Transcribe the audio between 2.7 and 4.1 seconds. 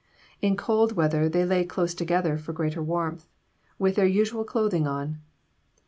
warmth, with their